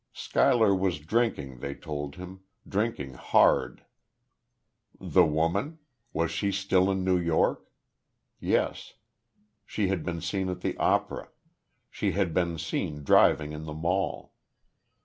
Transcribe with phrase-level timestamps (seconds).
[0.13, 3.85] Schuyler was drinking, they told him drinking hard.
[4.99, 5.77] The woman?
[6.11, 7.69] Was she still in New York?
[8.39, 8.95] Yes;
[9.63, 11.29] she had been seen at the opera;
[11.91, 14.33] she had been seen driving in the Mall.